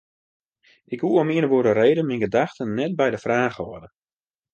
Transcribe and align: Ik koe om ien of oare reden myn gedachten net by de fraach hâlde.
Ik 0.93 0.99
koe 1.01 1.15
om 1.21 1.31
ien 1.35 1.47
of 1.47 1.53
oare 1.55 1.73
reden 1.81 2.07
myn 2.07 2.23
gedachten 2.25 2.75
net 2.79 2.91
by 2.99 3.07
de 3.11 3.19
fraach 3.25 3.57
hâlde. 3.61 3.87